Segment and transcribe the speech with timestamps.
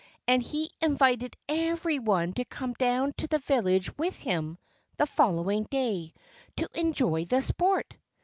[0.27, 4.57] And he invited everyone to come down to the village with him
[4.97, 6.15] the following day,
[6.57, 7.97] to enjoy the sport.